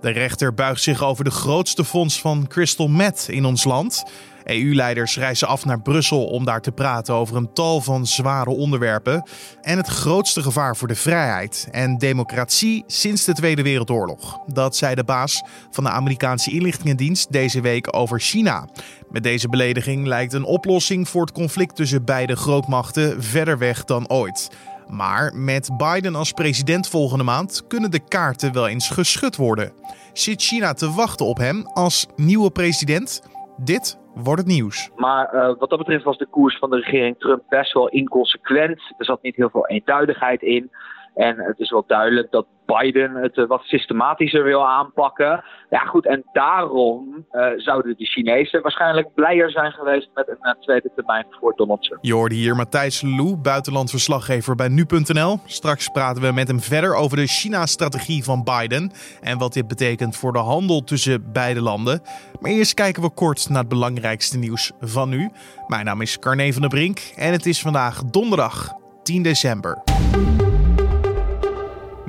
De 0.00 0.10
rechter 0.10 0.54
buigt 0.54 0.82
zich 0.82 1.02
over 1.02 1.24
de 1.24 1.30
grootste 1.30 1.84
fonds 1.84 2.20
van 2.20 2.46
crystal 2.46 2.88
meth 2.88 3.26
in 3.28 3.44
ons 3.44 3.64
land. 3.64 4.04
EU-leiders 4.44 5.16
reizen 5.16 5.48
af 5.48 5.64
naar 5.64 5.80
Brussel 5.80 6.26
om 6.26 6.44
daar 6.44 6.60
te 6.60 6.72
praten 6.72 7.14
over 7.14 7.36
een 7.36 7.52
tal 7.52 7.80
van 7.80 8.06
zware 8.06 8.50
onderwerpen. 8.50 9.28
En 9.62 9.76
het 9.76 9.86
grootste 9.86 10.42
gevaar 10.42 10.76
voor 10.76 10.88
de 10.88 10.94
vrijheid 10.94 11.68
en 11.70 11.98
democratie 11.98 12.84
sinds 12.86 13.24
de 13.24 13.32
Tweede 13.32 13.62
Wereldoorlog. 13.62 14.38
Dat 14.46 14.76
zei 14.76 14.94
de 14.94 15.04
baas 15.04 15.42
van 15.70 15.84
de 15.84 15.90
Amerikaanse 15.90 16.50
inlichtingendienst 16.50 17.32
deze 17.32 17.60
week 17.60 17.96
over 17.96 18.20
China. 18.20 18.68
Met 19.10 19.22
deze 19.22 19.48
belediging 19.48 20.06
lijkt 20.06 20.32
een 20.32 20.44
oplossing 20.44 21.08
voor 21.08 21.20
het 21.20 21.32
conflict 21.32 21.76
tussen 21.76 22.04
beide 22.04 22.36
grootmachten 22.36 23.22
verder 23.22 23.58
weg 23.58 23.84
dan 23.84 24.08
ooit. 24.08 24.50
Maar 24.92 25.32
met 25.34 25.70
Biden 25.76 26.14
als 26.14 26.32
president 26.32 26.88
volgende 26.88 27.24
maand 27.24 27.66
kunnen 27.66 27.90
de 27.90 28.04
kaarten 28.08 28.52
wel 28.52 28.68
eens 28.68 28.90
geschud 28.90 29.36
worden. 29.36 29.72
Zit 30.12 30.42
China 30.42 30.72
te 30.72 30.90
wachten 30.90 31.26
op 31.26 31.36
hem 31.36 31.66
als 31.66 32.06
nieuwe 32.16 32.50
president? 32.50 33.22
Dit 33.56 33.98
wordt 34.14 34.40
het 34.40 34.50
nieuws. 34.50 34.90
Maar 34.96 35.34
uh, 35.34 35.54
wat 35.58 35.70
dat 35.70 35.78
betreft 35.78 36.04
was 36.04 36.18
de 36.18 36.26
koers 36.26 36.58
van 36.58 36.70
de 36.70 36.76
regering 36.76 37.18
Trump 37.18 37.42
best 37.48 37.72
wel 37.72 37.88
inconsequent. 37.88 38.80
Er 38.98 39.04
zat 39.04 39.22
niet 39.22 39.36
heel 39.36 39.50
veel 39.50 39.66
eenduidigheid 39.66 40.42
in. 40.42 40.70
En 41.14 41.38
het 41.38 41.58
is 41.58 41.70
wel 41.70 41.84
duidelijk 41.86 42.30
dat 42.30 42.46
Biden 42.78 43.14
het 43.14 43.36
uh, 43.36 43.46
wat 43.46 43.62
systematischer 43.62 44.44
wil 44.44 44.68
aanpakken. 44.68 45.44
Ja, 45.70 45.78
goed, 45.78 46.06
en 46.06 46.24
daarom 46.32 47.26
uh, 47.32 47.46
zouden 47.56 47.96
de 47.96 48.04
Chinezen 48.06 48.62
waarschijnlijk 48.62 49.14
blijer 49.14 49.50
zijn 49.50 49.72
geweest 49.72 50.10
met 50.14 50.28
een 50.28 50.36
uh, 50.42 50.52
tweede 50.60 50.90
termijn 50.94 51.26
voor 51.30 51.52
Donald 51.56 51.82
Trump. 51.82 52.04
Je 52.04 52.12
hoorde 52.12 52.34
hier 52.34 52.56
Matthijs 52.56 53.02
Lou, 53.02 53.36
buitenlandverslaggever 53.36 54.54
bij 54.54 54.68
nu.nl. 54.68 55.38
Straks 55.46 55.88
praten 55.88 56.22
we 56.22 56.32
met 56.32 56.48
hem 56.48 56.60
verder 56.60 56.94
over 56.94 57.16
de 57.16 57.26
China-strategie 57.26 58.24
van 58.24 58.44
Biden 58.44 58.92
en 59.20 59.38
wat 59.38 59.52
dit 59.52 59.68
betekent 59.68 60.16
voor 60.16 60.32
de 60.32 60.38
handel 60.38 60.84
tussen 60.84 61.32
beide 61.32 61.60
landen. 61.60 62.00
Maar 62.40 62.50
eerst 62.50 62.74
kijken 62.74 63.02
we 63.02 63.10
kort 63.10 63.48
naar 63.48 63.58
het 63.60 63.68
belangrijkste 63.68 64.38
nieuws 64.38 64.72
van 64.80 65.08
nu. 65.08 65.30
Mijn 65.66 65.84
naam 65.84 66.00
is 66.00 66.18
Carne 66.18 66.52
van 66.52 66.60
der 66.60 66.70
Brink 66.70 67.12
en 67.16 67.32
het 67.32 67.46
is 67.46 67.60
vandaag 67.60 68.04
donderdag 68.04 68.72
10 69.02 69.22
december. 69.22 69.82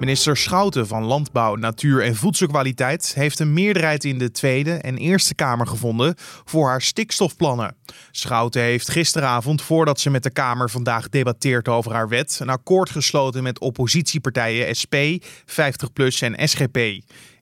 Minister 0.02 0.38
Schouten 0.38 0.88
van 0.88 1.04
Landbouw, 1.04 1.56
Natuur 1.56 2.04
en 2.04 2.16
Voedselkwaliteit 2.16 3.14
heeft 3.16 3.40
een 3.40 3.54
meerderheid 3.54 4.04
in 4.04 4.18
de 4.18 4.32
Tweede 4.32 4.74
en 4.74 4.98
Eerste 4.98 5.36
Kamer 5.36 5.68
gevonden 5.68 6.16
voor 6.46 6.68
haar 6.68 6.82
stikstofplannen. 6.82 7.76
Schouten 8.12 8.62
heeft 8.62 8.92
gisteravond, 8.92 9.62
voordat 9.62 10.00
ze 10.00 10.10
met 10.10 10.24
de 10.24 10.32
Kamer 10.32 10.70
vandaag 10.70 11.10
debatteert 11.10 11.68
over 11.68 11.94
haar 11.94 12.10
wet, 12.10 12.38
een 12.42 12.50
akkoord 12.50 12.90
gesloten 12.90 13.44
met 13.44 13.60
oppositiepartijen 13.60 14.76
SP, 14.82 14.96
50PLUS 15.46 16.20
en 16.20 16.48
SGP. 16.50 16.78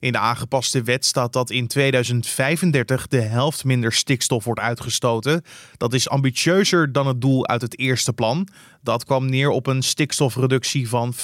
In 0.00 0.12
de 0.12 0.18
aangepaste 0.18 0.82
wet 0.82 1.04
staat 1.04 1.32
dat 1.32 1.50
in 1.50 1.66
2035 1.66 3.06
de 3.06 3.20
helft 3.20 3.64
minder 3.64 3.92
stikstof 3.92 4.44
wordt 4.44 4.60
uitgestoten. 4.60 5.42
Dat 5.76 5.92
is 5.92 6.08
ambitieuzer 6.08 6.92
dan 6.92 7.06
het 7.06 7.20
doel 7.20 7.46
uit 7.46 7.62
het 7.62 7.78
eerste 7.78 8.12
plan. 8.12 8.48
Dat 8.82 9.04
kwam 9.04 9.26
neer 9.26 9.50
op 9.50 9.66
een 9.66 9.82
stikstofreductie 9.82 10.88
van 10.88 11.14
25% 11.14 11.16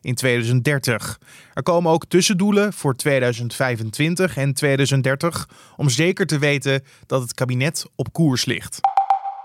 in 0.00 0.14
2030. 0.14 1.20
Er 1.54 1.62
komen 1.62 1.92
ook 1.92 2.06
tussendoelen 2.06 2.72
voor 2.72 2.96
2025 2.96 4.36
en 4.36 4.54
2030 4.54 5.48
om 5.76 5.88
zeker 5.88 6.26
te 6.26 6.38
weten 6.38 6.82
dat 7.06 7.22
het 7.22 7.34
kabinet 7.34 7.86
op 7.94 8.12
koers 8.12 8.44
ligt. 8.44 8.80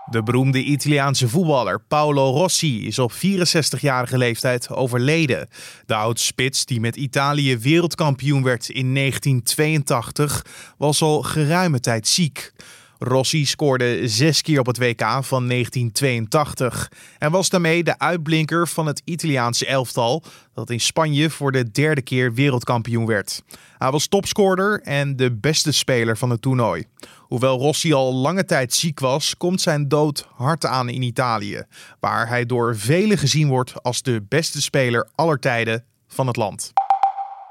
De 0.09 0.23
beroemde 0.23 0.64
Italiaanse 0.64 1.30
voetballer 1.30 1.80
Paolo 1.80 2.30
Rossi 2.31 2.86
is 2.86 3.00
op 3.00 3.11
64-jarige 3.11 4.17
leeftijd 4.17 4.70
overleden. 4.70 5.47
De 5.86 5.95
oud-spits 5.95 6.66
die 6.66 6.80
met 6.80 6.95
Italië 6.95 7.58
wereldkampioen 7.58 8.44
werd 8.44 8.70
in 8.70 8.94
1982 8.94 10.45
was 10.78 11.02
al 11.02 11.22
geruime 11.22 11.80
tijd 11.80 12.08
ziek. 12.08 12.53
Rossi 13.00 13.46
scoorde 13.46 14.08
zes 14.08 14.42
keer 14.42 14.60
op 14.60 14.66
het 14.66 14.78
WK 14.78 15.02
van 15.02 15.48
1982 15.48 16.92
en 17.18 17.31
was 17.31 17.50
daarmee 17.50 17.84
de 17.84 18.00
uitblinker 18.00 18.68
van 18.68 18.86
het 18.86 19.02
Italiaanse 19.06 19.66
elftal 19.66 20.24
dat 20.53 20.69
in 20.69 20.80
Spanje 20.80 21.30
voor 21.30 21.52
de 21.52 21.72
derde 21.72 22.02
keer 22.02 22.34
wereldkampioen 22.34 23.06
werd. 23.06 23.44
Hij 23.78 23.92
was 23.92 24.08
topscorer 24.08 24.81
en 24.81 25.16
de 25.16 25.31
beste 25.31 25.72
speler 25.72 26.18
van 26.18 26.30
het 26.30 26.42
toernooi. 26.42 26.86
Hoewel 27.19 27.58
Rossi 27.58 27.94
al 27.94 28.14
lange 28.14 28.46
tijd 28.46 28.74
ziek 28.74 29.00
was, 29.00 29.38
komt 29.38 29.62
zijn 29.62 29.88
dood 29.88 30.28
hard 30.34 30.66
aan 30.66 30.90
in 30.90 31.02
Italië, 31.02 31.64
waar 32.00 32.28
hij 32.28 32.46
door 32.46 32.78
velen 32.78 33.18
gezien 33.18 33.48
wordt 33.48 33.84
als 33.84 34.02
de 34.02 34.25
beste 34.30 34.62
speler 34.62 35.09
aller 35.16 35.40
tijden 35.40 35.84
van 36.08 36.28
het 36.28 36.36
land. 36.36 36.74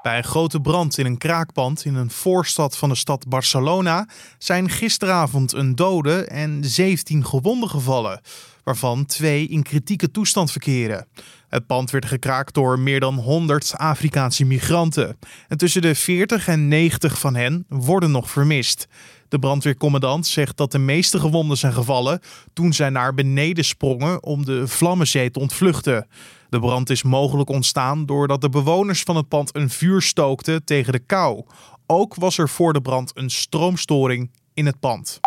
Bij 0.05 0.17
een 0.17 0.25
grote 0.25 0.61
brand 0.61 0.99
in 0.99 1.07
een 1.07 1.19
kraakpand 1.19 1.85
in 1.85 1.95
een 1.95 2.11
voorstad 2.11 2.77
van 2.77 2.89
de 2.89 2.95
stad 2.95 3.29
Barcelona 3.29 4.09
zijn 4.39 4.71
gisteravond 4.71 5.53
een 5.53 5.75
dode 5.75 6.25
en 6.25 6.65
17 6.65 7.25
gewonden 7.27 7.69
gevallen, 7.69 8.21
waarvan 8.65 9.07
twee 9.07 9.49
in 9.49 9.63
kritieke 9.63 10.11
toestand 10.11 10.51
verkeren. 10.51 11.07
Het 11.55 11.67
pand 11.67 11.91
werd 11.91 12.05
gekraakt 12.05 12.55
door 12.55 12.79
meer 12.79 13.01
dan 13.01 13.15
100 13.15 13.73
Afrikaanse 13.77 14.45
migranten. 14.45 15.19
En 15.49 15.57
tussen 15.57 15.83
de 15.83 15.95
40 15.95 16.49
en 16.49 16.69
90 16.69 17.19
van 17.19 17.35
hen 17.35 17.65
worden 17.69 18.11
nog 18.11 18.31
vermist. 18.31 18.89
De 19.29 19.39
brandweercommandant 19.39 20.27
zegt 20.27 20.57
dat 20.57 20.73
de 20.73 20.79
meeste 20.79 21.21
gewonden 21.21 21.57
zijn 21.57 21.73
gevallen 21.73 22.21
toen 22.53 22.73
zij 22.73 22.91
naar 22.91 23.15
beneden 23.15 23.65
sprongen 23.65 24.23
om 24.23 24.45
de 24.45 24.69
Vlammenzee 24.69 25.31
te 25.31 25.39
ontvluchten. 25.39 26.07
De 26.49 26.59
brand 26.59 26.91
is 26.91 27.03
mogelijk 27.03 27.49
ontstaan 27.49 28.07
doordat 28.07 28.41
de 28.41 28.49
bewoners 28.49 29.03
van 29.03 29.17
het 29.17 29.29
pand 29.29 29.57
een 29.57 29.71
vuur 29.71 30.03
stookten 30.03 30.65
tegen 30.65 30.93
de 30.93 30.99
kou. 31.07 31.45
Ook 31.87 32.15
was 32.15 32.39
er 32.39 32.49
voor 32.49 32.73
de 32.73 32.83
brand 32.83 33.11
een 33.15 33.31
stroomstoring 33.31 34.31
in 34.55 34.67
het 34.67 34.81
pand. 34.81 35.21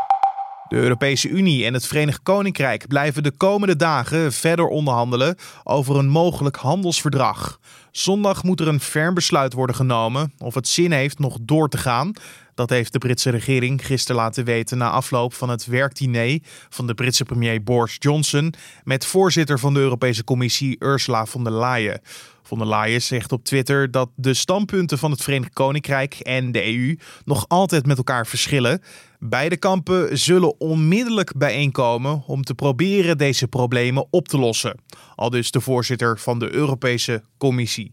De 0.67 0.75
Europese 0.75 1.29
Unie 1.29 1.65
en 1.65 1.73
het 1.73 1.87
Verenigd 1.87 2.23
Koninkrijk 2.23 2.87
blijven 2.87 3.23
de 3.23 3.31
komende 3.31 3.75
dagen 3.75 4.33
verder 4.33 4.67
onderhandelen 4.67 5.35
over 5.63 5.95
een 5.95 6.09
mogelijk 6.09 6.55
handelsverdrag. 6.55 7.59
Zondag 7.91 8.43
moet 8.43 8.59
er 8.59 8.67
een 8.67 8.79
ferm 8.79 9.13
besluit 9.13 9.53
worden 9.53 9.75
genomen 9.75 10.33
of 10.37 10.53
het 10.53 10.67
zin 10.67 10.91
heeft 10.91 11.19
nog 11.19 11.37
door 11.41 11.69
te 11.69 11.77
gaan. 11.77 12.13
Dat 12.55 12.69
heeft 12.69 12.93
de 12.93 12.97
Britse 12.97 13.29
regering 13.29 13.85
gisteren 13.85 14.21
laten 14.21 14.45
weten 14.45 14.77
na 14.77 14.89
afloop 14.89 15.33
van 15.33 15.49
het 15.49 15.65
werkdiner 15.65 16.39
van 16.69 16.87
de 16.87 16.93
Britse 16.93 17.23
premier 17.23 17.63
Boris 17.63 17.95
Johnson 17.99 18.53
met 18.83 19.05
voorzitter 19.05 19.59
van 19.59 19.73
de 19.73 19.79
Europese 19.79 20.23
Commissie 20.23 20.75
Ursula 20.79 21.25
von 21.25 21.43
der 21.43 21.53
Leyen. 21.53 22.01
Von 22.43 22.57
der 22.57 22.67
Leyen 22.67 23.01
zegt 23.01 23.31
op 23.31 23.43
Twitter 23.43 23.91
dat 23.91 24.09
de 24.15 24.33
standpunten 24.33 24.97
van 24.97 25.11
het 25.11 25.21
Verenigd 25.21 25.53
Koninkrijk 25.53 26.13
en 26.13 26.51
de 26.51 26.65
EU 26.65 26.97
nog 27.25 27.45
altijd 27.47 27.85
met 27.85 27.97
elkaar 27.97 28.27
verschillen. 28.27 28.81
Beide 29.19 29.57
kampen 29.57 30.17
zullen 30.17 30.59
onmiddellijk 30.59 31.37
bijeenkomen 31.37 32.23
om 32.27 32.43
te 32.43 32.53
proberen 32.53 33.17
deze 33.17 33.47
problemen 33.47 34.07
op 34.09 34.27
te 34.27 34.37
lossen. 34.37 34.79
Al 35.15 35.29
dus 35.29 35.51
de 35.51 35.61
voorzitter 35.61 36.19
van 36.19 36.39
de 36.39 36.53
Europese 36.53 37.23
Commissie. 37.37 37.91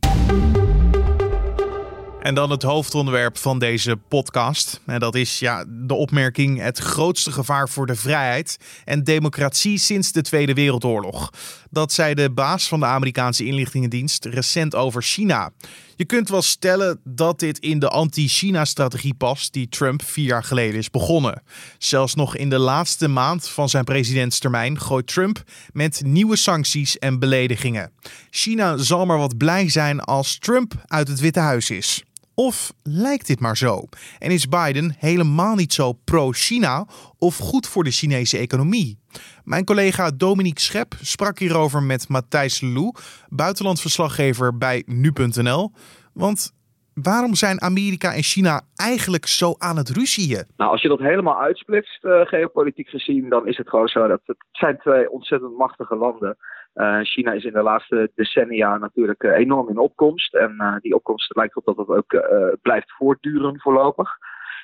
En 2.21 2.35
dan 2.35 2.51
het 2.51 2.63
hoofdonderwerp 2.63 3.39
van 3.39 3.59
deze 3.59 3.97
podcast. 3.97 4.81
En 4.87 5.01
dat 5.01 5.15
is 5.15 5.39
ja, 5.39 5.65
de 5.69 5.95
opmerking: 5.95 6.61
het 6.61 6.79
grootste 6.79 7.33
gevaar 7.33 7.69
voor 7.69 7.87
de 7.87 7.95
vrijheid 7.95 8.59
en 8.85 9.05
democratie 9.05 9.79
sinds 9.79 10.13
de 10.13 10.23
Tweede 10.23 10.55
Wereldoorlog. 10.55 11.31
Dat 11.71 11.93
zei 11.93 12.15
de 12.15 12.31
baas 12.31 12.69
van 12.69 12.81
de 12.81 12.87
Amerikaanse 12.87 13.45
inlichtingendienst 13.45 14.25
recent 14.25 14.75
over 14.75 15.03
China. 15.03 15.53
Je 15.97 16.05
kunt 16.05 16.29
wel 16.29 16.43
stellen 16.43 17.01
dat 17.05 17.39
dit 17.39 17.59
in 17.59 17.79
de 17.79 17.89
anti-China-strategie 17.89 19.15
past 19.15 19.53
die 19.53 19.69
Trump 19.69 20.03
vier 20.03 20.25
jaar 20.25 20.45
geleden 20.45 20.79
is 20.79 20.91
begonnen. 20.91 21.43
Zelfs 21.79 22.15
nog 22.15 22.37
in 22.37 22.51
de 22.51 22.59
laatste 22.59 23.09
maand 23.09 23.49
van 23.49 23.69
zijn 23.69 23.85
presidentstermijn 23.85 24.81
gooit 24.81 25.07
Trump 25.07 25.43
met 25.73 26.03
nieuwe 26.05 26.37
sancties 26.37 26.99
en 26.99 27.19
beledigingen. 27.19 27.93
China 28.31 28.77
zal 28.77 29.07
maar 29.07 29.19
wat 29.19 29.37
blij 29.37 29.69
zijn 29.69 30.01
als 30.01 30.39
Trump 30.39 30.75
uit 30.87 31.09
het 31.09 31.21
Witte 31.21 31.41
Huis 31.41 31.71
is. 31.71 32.05
Of 32.35 32.73
lijkt 32.83 33.27
dit 33.27 33.41
maar 33.41 33.57
zo? 33.57 33.83
En 34.19 34.31
is 34.31 34.49
Biden 34.49 34.95
helemaal 34.99 35.55
niet 35.55 35.73
zo 35.73 35.93
pro-China 35.93 36.87
of 37.19 37.39
goed 37.39 37.69
voor 37.69 37.85
de 37.85 37.91
Chinese 37.91 38.39
economie? 38.39 38.99
Mijn 39.45 39.65
collega 39.65 40.11
Dominique 40.11 40.61
Schep 40.61 40.95
sprak 41.01 41.39
hierover 41.39 41.83
met 41.83 42.09
Matthijs 42.09 42.61
Lou, 42.61 42.93
buitenlandverslaggever 43.29 44.59
bij 44.59 44.83
nu.nl. 44.87 45.73
Want 46.13 46.53
waarom 46.95 47.35
zijn 47.35 47.61
Amerika 47.61 48.15
en 48.15 48.23
China 48.23 48.61
eigenlijk 48.77 49.27
zo 49.27 49.55
aan 49.59 49.77
het 49.77 49.89
ruzieën? 49.89 50.45
Nou, 50.57 50.71
als 50.71 50.83
je 50.83 50.89
dat 50.89 50.99
helemaal 50.99 51.41
uitsplitst, 51.41 52.05
uh, 52.05 52.21
geopolitiek 52.21 52.89
gezien, 52.89 53.29
dan 53.29 53.47
is 53.47 53.57
het 53.57 53.69
gewoon 53.69 53.89
zo 53.89 54.07
dat 54.07 54.21
het 54.25 54.37
zijn 54.53 54.79
twee 54.79 55.11
ontzettend 55.11 55.57
machtige 55.57 55.97
landen 55.97 56.37
uh, 56.39 56.64
China 57.03 57.33
is 57.33 57.45
in 57.45 57.53
de 57.53 57.63
laatste 57.63 58.11
decennia 58.15 58.79
natuurlijk 58.79 59.23
uh, 59.23 59.37
enorm 59.37 59.69
in 59.69 59.79
opkomst. 59.79 60.35
En 60.35 60.55
uh, 60.59 60.77
die 60.81 60.95
opkomst 60.95 61.37
lijkt 61.37 61.57
op 61.57 61.65
dat 61.65 61.77
het 61.77 61.89
ook 61.89 62.27
blijft 62.63 62.93
voortduren 62.93 63.61
voorlopig. 63.61 64.11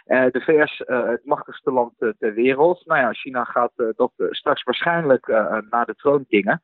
de 0.04 0.42
VS, 0.44 0.82
het 0.86 1.24
machtigste 1.24 1.72
land 1.72 1.92
ter 1.98 2.34
wereld. 2.34 2.86
Nou 2.86 3.00
ja, 3.00 3.12
China 3.12 3.44
gaat 3.44 3.72
dat 3.96 4.12
straks 4.16 4.62
waarschijnlijk 4.62 5.26
naar 5.70 5.86
de 5.86 5.94
troon 5.94 6.24
dingen. 6.28 6.60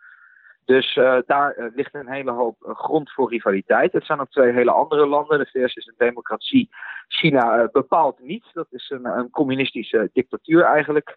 Dus 0.64 0.94
daar 1.26 1.70
ligt 1.74 1.94
een 1.94 2.08
hele 2.08 2.30
hoop 2.30 2.56
grond 2.60 3.12
voor 3.12 3.30
rivaliteit. 3.30 3.92
Het 3.92 4.04
zijn 4.04 4.20
ook 4.20 4.30
twee 4.30 4.52
hele 4.52 4.70
andere 4.70 5.06
landen. 5.06 5.38
De 5.38 5.50
VS 5.52 5.74
is 5.74 5.86
een 5.86 6.06
democratie, 6.06 6.70
China 7.08 7.68
bepaalt 7.72 8.18
niet. 8.20 8.44
Dat 8.52 8.66
is 8.70 8.90
een, 8.90 9.04
een 9.04 9.30
communistische 9.30 10.10
dictatuur 10.12 10.62
eigenlijk. 10.62 11.16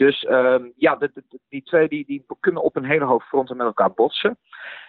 Dus 0.00 0.24
ehm, 0.24 0.64
ja, 0.76 0.98
die 1.48 1.62
twee 1.62 1.88
die, 1.88 2.04
die 2.06 2.24
kunnen 2.40 2.62
op 2.62 2.76
een 2.76 2.84
hele 2.84 3.04
hoop 3.04 3.22
fronten 3.22 3.56
met 3.56 3.66
elkaar 3.66 3.92
botsen. 3.92 4.38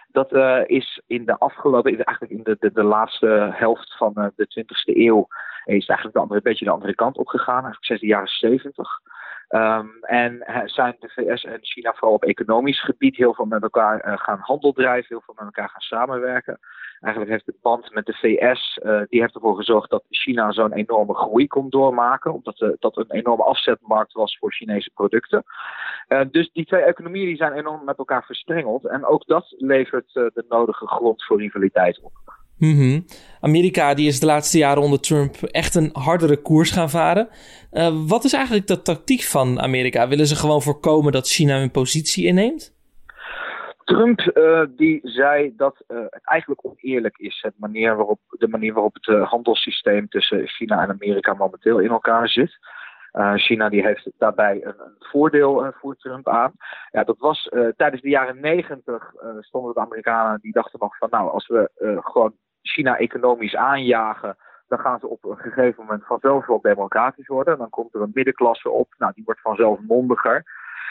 Dat 0.08 0.32
uh, 0.32 0.62
is 0.66 1.02
in 1.06 1.24
de 1.24 1.38
afgelopen, 1.38 2.04
eigenlijk 2.04 2.38
in 2.38 2.42
de, 2.42 2.56
de, 2.60 2.72
de 2.72 2.82
laatste 2.82 3.50
helft 3.52 3.96
van 3.96 4.12
uh, 4.16 4.26
de 4.36 4.64
20e 4.64 4.96
eeuw, 4.96 5.26
is 5.64 5.86
eigenlijk 5.86 6.12
de 6.12 6.20
andere, 6.20 6.36
een 6.36 6.50
beetje 6.50 6.64
de 6.64 6.70
andere 6.70 6.94
kant 6.94 7.16
opgegaan, 7.16 7.64
eigenlijk 7.64 7.84
sinds 7.84 8.02
de 8.02 8.08
jaren 8.08 8.28
70. 8.28 9.00
Um, 9.54 9.98
en 10.00 10.44
zijn 10.64 10.96
de 10.98 11.08
VS 11.08 11.44
en 11.44 11.58
China 11.60 11.92
vooral 11.92 12.14
op 12.14 12.24
economisch 12.24 12.84
gebied 12.84 13.16
heel 13.16 13.34
veel 13.34 13.44
met 13.44 13.62
elkaar 13.62 14.06
uh, 14.06 14.16
gaan 14.16 14.38
handel 14.38 14.72
drijven, 14.72 15.06
heel 15.08 15.22
veel 15.24 15.34
met 15.34 15.44
elkaar 15.44 15.68
gaan 15.68 15.80
samenwerken. 15.80 16.58
Eigenlijk 17.00 17.32
heeft 17.32 17.46
de 17.46 17.58
band 17.62 17.94
met 17.94 18.06
de 18.06 18.12
VS, 18.12 18.78
uh, 18.82 19.00
die 19.08 19.20
heeft 19.20 19.34
ervoor 19.34 19.56
gezorgd 19.56 19.90
dat 19.90 20.04
China 20.10 20.52
zo'n 20.52 20.72
enorme 20.72 21.14
groei 21.14 21.46
kon 21.46 21.70
doormaken, 21.70 22.32
omdat 22.32 22.60
uh, 22.60 22.70
dat 22.78 22.96
een 22.96 23.10
enorme 23.10 23.44
afzetmarkt 23.44 24.12
was 24.12 24.38
voor 24.38 24.52
Chinese 24.52 24.90
producten. 24.94 25.44
dus 26.30 26.50
die 26.52 26.66
twee 26.66 26.82
economieën 26.82 27.26
die 27.26 27.36
zijn 27.36 27.52
enorm 27.52 27.84
met 27.84 27.98
elkaar 27.98 28.24
verstrengeld 28.24 28.86
en 28.86 29.04
ook 29.04 29.26
dat 29.26 29.54
levert 29.58 30.12
de 30.12 30.44
nodige 30.48 30.86
grond 30.86 31.24
voor 31.24 31.38
rivaliteit 31.38 32.00
op. 32.00 32.41
Mhm. 32.70 33.00
Amerika 33.40 33.94
die 33.94 34.06
is 34.06 34.20
de 34.20 34.26
laatste 34.26 34.58
jaren 34.58 34.82
onder 34.82 35.00
Trump 35.00 35.34
echt 35.42 35.74
een 35.74 35.90
hardere 35.92 36.36
koers 36.36 36.70
gaan 36.70 36.90
varen. 36.90 37.28
Uh, 37.72 37.88
wat 38.08 38.24
is 38.24 38.32
eigenlijk 38.32 38.66
de 38.66 38.82
tactiek 38.82 39.22
van 39.22 39.60
Amerika? 39.60 40.08
Willen 40.08 40.26
ze 40.26 40.36
gewoon 40.36 40.62
voorkomen 40.62 41.12
dat 41.12 41.28
China 41.28 41.58
hun 41.58 41.70
positie 41.70 42.26
inneemt? 42.26 42.74
Trump 43.84 44.20
uh, 44.34 44.62
die 44.76 45.00
zei 45.02 45.52
dat 45.56 45.84
het 45.86 46.24
eigenlijk 46.24 46.66
oneerlijk 46.66 47.18
is, 47.18 47.38
het 47.42 47.54
manier 47.56 47.96
waarop, 47.96 48.20
de 48.28 48.48
manier 48.48 48.72
waarop 48.72 48.94
het 49.00 49.28
handelssysteem 49.28 50.08
tussen 50.08 50.48
China 50.48 50.82
en 50.82 50.90
Amerika 50.90 51.34
momenteel 51.34 51.78
in 51.78 51.90
elkaar 51.90 52.28
zit. 52.28 52.58
China 53.34 53.68
die 53.68 53.82
heeft 53.82 54.10
daarbij 54.18 54.54
een, 54.64 54.74
een 54.78 54.96
voordeel 54.98 55.72
voor 55.80 55.96
Trump 55.96 56.28
aan. 56.28 56.52
Ja, 56.90 57.04
dat 57.04 57.18
was 57.18 57.48
tijdens 57.76 58.02
de 58.02 58.08
jaren 58.08 58.40
negentig 58.40 59.12
stonden 59.40 59.74
de 59.74 59.80
Amerikanen 59.80 60.40
die 60.40 60.52
dachten 60.52 60.78
nog 60.80 60.96
van 60.96 61.08
nou, 61.10 61.30
als 61.30 61.46
we 61.46 61.70
gewoon 62.04 62.34
China 62.62 62.98
economisch 62.98 63.56
aanjagen, 63.56 64.36
dan 64.68 64.78
gaan 64.78 64.98
ze 64.98 65.08
op 65.08 65.24
een 65.24 65.36
gegeven 65.36 65.84
moment 65.84 66.06
vanzelf 66.06 66.46
wel 66.46 66.60
democratisch 66.60 67.26
worden. 67.26 67.58
Dan 67.58 67.70
komt 67.70 67.94
er 67.94 68.00
een 68.00 68.10
middenklasse 68.14 68.70
op, 68.70 68.94
nou, 68.98 69.12
die 69.14 69.24
wordt 69.24 69.40
vanzelf 69.40 69.78
mondiger. 69.80 70.44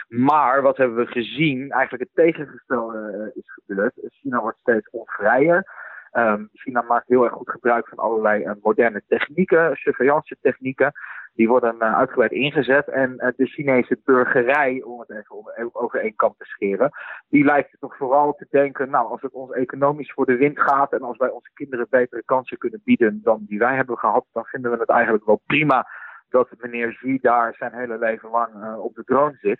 Maar 0.07 0.61
wat 0.61 0.77
hebben 0.77 0.97
we 0.97 1.05
gezien? 1.05 1.71
Eigenlijk 1.71 2.03
het 2.03 2.25
tegengestelde 2.25 3.31
uh, 3.33 3.41
is 3.43 3.51
gebeurd. 3.53 3.93
China 4.09 4.39
wordt 4.39 4.59
steeds 4.59 4.89
onvrijer. 4.89 5.65
Um, 6.13 6.49
China 6.53 6.81
maakt 6.81 7.07
heel 7.07 7.23
erg 7.23 7.33
goed 7.33 7.49
gebruik 7.49 7.87
van 7.87 7.97
allerlei 7.97 8.43
uh, 8.43 8.51
moderne 8.61 9.01
technieken, 9.07 9.75
surveillance 9.75 10.37
technieken. 10.41 10.91
Die 11.33 11.47
worden 11.47 11.75
uh, 11.79 11.97
uitgebreid 11.97 12.31
ingezet. 12.31 12.87
En 12.87 13.13
uh, 13.17 13.27
de 13.35 13.45
Chinese 13.45 13.99
burgerij, 14.03 14.81
om 14.83 14.99
het 14.99 15.09
even 15.09 15.75
over 15.75 15.99
één 15.99 16.15
kant 16.15 16.37
te 16.37 16.45
scheren, 16.45 16.91
die 17.29 17.43
lijkt 17.43 17.77
toch 17.79 17.97
vooral 17.97 18.33
te 18.33 18.47
denken, 18.49 18.89
nou, 18.89 19.07
als 19.07 19.21
het 19.21 19.31
ons 19.31 19.51
economisch 19.51 20.11
voor 20.11 20.25
de 20.25 20.35
wind 20.35 20.59
gaat 20.59 20.93
en 20.93 21.01
als 21.01 21.17
wij 21.17 21.29
onze 21.29 21.49
kinderen 21.53 21.87
betere 21.89 22.23
kansen 22.25 22.57
kunnen 22.57 22.81
bieden 22.83 23.21
dan 23.23 23.45
die 23.47 23.59
wij 23.59 23.75
hebben 23.75 23.97
gehad, 23.97 24.25
dan 24.31 24.45
vinden 24.45 24.71
we 24.71 24.77
het 24.77 24.89
eigenlijk 24.89 25.25
wel 25.25 25.41
prima 25.45 25.87
dat 26.29 26.49
meneer 26.57 26.93
Xi 26.93 27.17
daar 27.21 27.55
zijn 27.57 27.73
hele 27.73 27.97
leven 27.97 28.29
lang 28.29 28.75
op 28.75 28.95
de 28.95 29.03
troon 29.03 29.37
zit. 29.41 29.59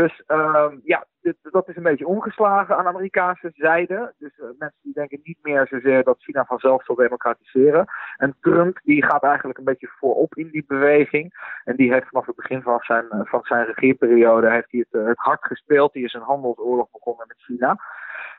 Dus 0.00 0.22
uh, 0.26 0.72
ja, 0.84 1.06
dat 1.42 1.68
is 1.68 1.76
een 1.76 1.82
beetje 1.82 2.06
omgeslagen 2.06 2.76
aan 2.76 2.86
Amerikaanse 2.86 3.50
zijde. 3.54 4.14
Dus 4.18 4.38
uh, 4.38 4.46
mensen 4.58 4.80
die 4.82 4.92
denken 4.92 5.20
niet 5.22 5.38
meer 5.42 5.66
zozeer 5.66 6.04
dat 6.04 6.22
China 6.22 6.44
vanzelf 6.44 6.84
zal 6.84 6.94
democratiseren. 6.94 7.84
En 8.16 8.36
Trump 8.40 8.80
die 8.82 9.04
gaat 9.04 9.22
eigenlijk 9.22 9.58
een 9.58 9.64
beetje 9.64 9.92
voorop 9.98 10.34
in 10.34 10.48
die 10.50 10.64
beweging. 10.66 11.34
En 11.64 11.76
die 11.76 11.92
heeft 11.92 12.08
vanaf 12.08 12.26
het 12.26 12.36
begin 12.36 12.62
van 12.62 12.78
zijn, 12.80 13.04
uh, 13.10 13.20
van 13.24 13.42
zijn 13.42 13.66
regeerperiode 13.66 14.50
heeft 14.50 14.70
hij 14.70 14.84
het, 14.88 15.00
uh, 15.00 15.06
het 15.06 15.18
hard 15.18 15.44
gespeeld. 15.44 15.92
Die 15.92 16.04
is 16.04 16.12
een 16.12 16.20
handelsoorlog 16.20 16.90
begonnen 16.90 17.26
met 17.26 17.42
China. 17.42 17.78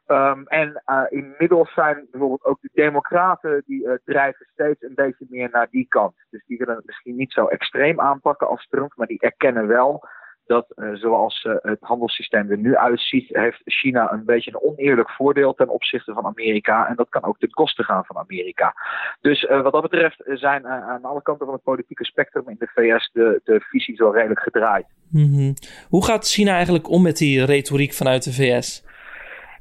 Um, 0.08 0.48
en 0.48 0.84
inmiddels 1.10 1.74
zijn 1.74 2.08
bijvoorbeeld 2.12 2.44
ook 2.44 2.62
de 2.62 2.70
democraten 2.74 3.64
die 3.66 4.00
drijven 4.04 4.46
steeds 4.54 4.82
een 4.82 4.96
beetje 4.96 5.26
meer 5.30 5.50
naar 5.52 5.68
die 5.70 5.88
kant. 5.88 6.16
Dus 6.30 6.46
die 6.46 6.58
willen 6.58 6.76
het 6.76 6.86
misschien 6.86 7.16
niet 7.16 7.32
zo 7.32 7.46
extreem 7.46 8.00
aanpakken 8.00 8.48
als 8.48 8.68
Trump, 8.68 8.94
maar 8.96 9.08
die 9.08 9.22
erkennen 9.22 9.68
wel 9.68 10.08
dat 10.46 10.66
uh, 10.76 10.94
zoals 10.94 11.44
uh, 11.44 11.56
het 11.62 11.78
handelssysteem 11.82 12.52
er 12.52 12.58
nu 12.58 12.76
uitziet, 12.76 13.28
heeft 13.28 13.62
China 13.66 14.12
een 14.12 14.26
beetje 14.26 14.52
een 14.52 14.62
oneerlijk 14.62 15.10
voordeel 15.10 15.54
ten 15.54 15.70
opzichte 15.70 16.14
van 16.14 16.26
Amerika. 16.26 16.88
En 16.88 16.96
dat 16.96 17.10
kan 17.10 17.24
ook 17.24 17.40
ten 17.40 17.50
koste 17.50 17.84
gaan 17.84 18.06
van 18.06 18.18
Amerika. 18.18 18.74
Dus 19.22 19.44
uh, 19.44 19.62
wat 19.62 19.72
dat 19.74 19.82
betreft 19.82 20.22
zijn 20.26 20.68
aan 20.68 21.04
alle 21.04 21.22
kanten 21.22 21.46
van 21.46 21.56
het 21.56 21.64
politieke 21.64 22.06
spectrum 22.06 22.50
in 22.50 22.56
de 22.60 22.68
VS 22.74 23.10
de, 23.14 23.42
de 23.44 23.60
visies 23.60 24.00
wel 24.00 24.14
redelijk 24.14 24.40
gedraaid. 24.40 24.86
Mm 25.12 25.34
-hmm. 25.34 25.54
Hoe 25.90 26.06
gaat 26.06 26.28
China 26.28 26.54
eigenlijk 26.54 26.90
om 26.90 27.02
met 27.02 27.18
die 27.18 27.46
retoriek 27.46 27.94
vanuit 27.94 28.24
de 28.24 28.34
VS? 28.34 28.84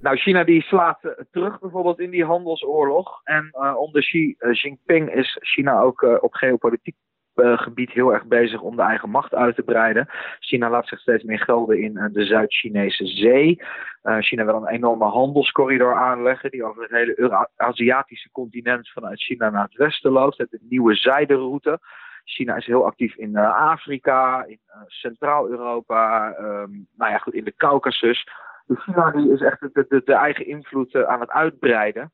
Nou, 0.00 0.16
China 0.16 0.44
die 0.44 0.62
slaat 0.62 0.98
terug 1.30 1.60
bijvoorbeeld 1.60 2.00
in 2.00 2.10
die 2.10 2.24
handelsoorlog. 2.24 3.20
En 3.24 3.50
onder 3.76 4.02
Xi 4.02 4.36
Jinping 4.50 5.14
is 5.14 5.38
China 5.40 5.80
ook 5.80 6.18
op 6.20 6.34
geopolitiek 6.34 6.96
uh, 7.36 7.58
gebied 7.58 7.90
heel 7.90 8.12
erg 8.12 8.26
bezig 8.26 8.60
om 8.60 8.76
de 8.76 8.82
eigen 8.82 9.10
macht 9.10 9.34
uit 9.34 9.54
te 9.54 9.62
breiden. 9.62 10.08
China 10.40 10.70
laat 10.70 10.88
zich 10.88 11.00
steeds 11.00 11.24
meer 11.24 11.38
gelden 11.38 11.80
in 11.80 11.96
uh, 11.96 12.04
de 12.12 12.24
Zuid-Chinese 12.24 13.06
zee. 13.06 13.62
Uh, 14.02 14.18
China 14.18 14.44
wil 14.44 14.54
een 14.54 14.68
enorme 14.68 15.04
handelscorridor 15.04 15.94
aanleggen 15.94 16.50
die 16.50 16.64
over 16.64 16.82
het 16.82 16.90
hele 16.90 17.48
Aziatische 17.56 18.30
continent 18.30 18.90
vanuit 18.90 19.22
China 19.22 19.50
naar 19.50 19.64
het 19.64 19.76
westen 19.76 20.12
loopt. 20.12 20.38
Het 20.38 20.58
nieuwe 20.68 20.94
zijderoute. 20.94 21.78
China 22.24 22.56
is 22.56 22.66
heel 22.66 22.84
actief 22.86 23.16
in 23.16 23.36
Afrika, 23.36 24.44
in 24.44 24.60
Centraal-Europa, 24.86 26.34
um, 26.38 26.86
nou 26.96 27.10
ja, 27.10 27.18
goed, 27.18 27.34
in 27.34 27.44
de 27.44 27.54
Caucasus. 27.56 28.28
Dus 28.66 28.82
China 28.82 29.10
die 29.10 29.32
is 29.32 29.40
echt 29.40 29.60
de, 29.60 30.02
de 30.04 30.14
eigen 30.14 30.46
invloed 30.46 31.04
aan 31.04 31.20
het 31.20 31.30
uitbreiden. 31.30 32.12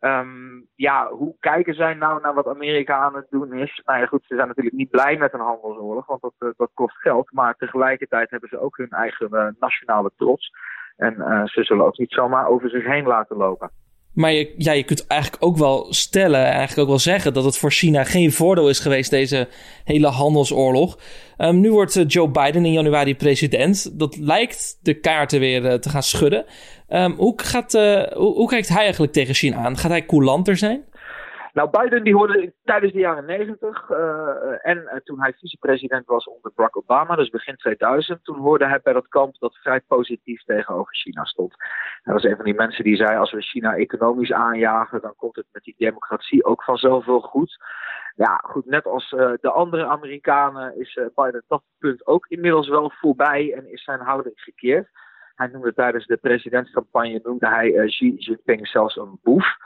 Um, 0.00 0.66
ja, 0.74 1.08
hoe 1.08 1.36
kijken 1.40 1.74
zij 1.74 1.94
nou 1.94 2.20
naar 2.20 2.34
wat 2.34 2.46
Amerika 2.46 2.96
aan 2.96 3.14
het 3.14 3.26
doen 3.30 3.52
is? 3.52 3.82
Nou 3.84 4.00
ja, 4.00 4.06
goed, 4.06 4.24
ze 4.26 4.34
zijn 4.34 4.48
natuurlijk 4.48 4.76
niet 4.76 4.90
blij 4.90 5.16
met 5.16 5.32
een 5.32 5.40
handelsoorlog, 5.40 6.06
want 6.06 6.20
dat, 6.20 6.34
uh, 6.38 6.50
dat 6.56 6.70
kost 6.74 6.96
geld. 6.96 7.32
Maar 7.32 7.54
tegelijkertijd 7.54 8.30
hebben 8.30 8.48
ze 8.48 8.60
ook 8.60 8.76
hun 8.76 8.90
eigen 8.90 9.28
uh, 9.32 9.46
nationale 9.60 10.10
trots. 10.16 10.50
En 10.96 11.14
uh, 11.18 11.44
ze 11.44 11.64
zullen 11.64 11.86
ook 11.86 11.98
niet 11.98 12.12
zomaar 12.12 12.46
over 12.46 12.70
zich 12.70 12.84
heen 12.84 13.06
laten 13.06 13.36
lopen. 13.36 13.70
Maar 14.16 14.32
je, 14.32 14.54
ja, 14.56 14.72
je 14.72 14.82
kunt 14.82 15.06
eigenlijk 15.06 15.44
ook 15.44 15.56
wel 15.56 15.86
stellen, 15.90 16.44
eigenlijk 16.44 16.78
ook 16.78 16.88
wel 16.88 16.98
zeggen 16.98 17.32
dat 17.32 17.44
het 17.44 17.56
voor 17.56 17.72
China 17.72 18.04
geen 18.04 18.32
voordeel 18.32 18.68
is 18.68 18.78
geweest, 18.78 19.10
deze 19.10 19.48
hele 19.84 20.06
handelsoorlog. 20.06 20.98
Um, 21.38 21.60
nu 21.60 21.70
wordt 21.70 22.04
Joe 22.06 22.28
Biden 22.28 22.64
in 22.64 22.72
januari 22.72 23.16
president. 23.16 23.98
Dat 23.98 24.16
lijkt 24.16 24.78
de 24.82 24.94
kaarten 24.94 25.40
weer 25.40 25.80
te 25.80 25.88
gaan 25.88 26.02
schudden. 26.02 26.44
Um, 26.88 27.14
hoe, 27.16 27.32
gaat, 27.36 27.74
uh, 27.74 28.02
hoe, 28.12 28.34
hoe, 28.34 28.48
kijkt 28.48 28.68
hij 28.68 28.82
eigenlijk 28.82 29.12
tegen 29.12 29.34
China 29.34 29.56
aan? 29.56 29.76
Gaat 29.76 29.90
hij 29.90 30.06
coulanter 30.06 30.56
zijn? 30.56 30.84
Nou, 31.56 31.70
Biden 31.70 32.04
die 32.04 32.14
hoorde 32.14 32.52
tijdens 32.64 32.92
de 32.92 32.98
jaren 32.98 33.24
90 33.24 33.90
uh, 33.90 33.98
en 34.62 34.78
uh, 34.78 34.94
toen 35.04 35.20
hij 35.20 35.32
vicepresident 35.32 36.06
was 36.06 36.28
onder 36.28 36.52
Barack 36.54 36.76
Obama, 36.76 37.16
dus 37.16 37.30
begin 37.30 37.56
2000, 37.56 38.24
toen 38.24 38.38
hoorde 38.38 38.66
hij 38.66 38.80
bij 38.82 38.92
dat 38.92 39.08
kamp 39.08 39.38
dat 39.38 39.56
vrij 39.56 39.80
positief 39.80 40.42
tegenover 40.42 40.94
China 40.94 41.24
stond. 41.24 41.54
Hij 42.02 42.14
was 42.14 42.22
een 42.24 42.36
van 42.36 42.44
die 42.44 42.54
mensen 42.54 42.84
die 42.84 42.96
zei: 42.96 43.16
als 43.16 43.32
we 43.32 43.42
China 43.42 43.76
economisch 43.76 44.32
aanjagen, 44.32 45.00
dan 45.00 45.14
komt 45.16 45.36
het 45.36 45.46
met 45.52 45.62
die 45.62 45.74
democratie 45.78 46.44
ook 46.44 46.64
vanzelf 46.64 47.04
wel 47.04 47.20
goed. 47.20 47.64
Ja, 48.14 48.40
goed, 48.44 48.66
net 48.66 48.86
als 48.86 49.08
de 49.40 49.50
andere 49.50 49.86
Amerikanen 49.86 50.78
is 50.80 50.98
Biden 51.14 51.44
dat 51.48 51.62
punt 51.78 52.06
ook 52.06 52.26
inmiddels 52.26 52.68
wel 52.68 52.90
voorbij 52.90 53.52
en 53.52 53.72
is 53.72 53.84
zijn 53.84 54.00
houding 54.00 54.40
gekeerd. 54.40 54.88
Hij 55.34 55.46
noemde 55.46 55.74
tijdens 55.74 56.06
de 56.06 56.16
presidentscampagne 56.16 57.20
noemde 57.22 57.48
hij 57.48 57.86
Xi 57.86 58.14
Jinping 58.16 58.68
zelfs 58.68 58.96
een 58.96 59.18
boef. 59.22 59.56